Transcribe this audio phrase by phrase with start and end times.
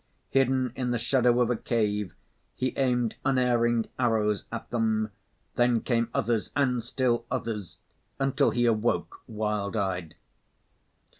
[0.31, 2.15] Hidden in the shadow of a cave,
[2.55, 5.11] he aimed unerring arrows at them;
[5.57, 7.77] then came others and still others,
[8.19, 10.15] until he awoke, wild eyed.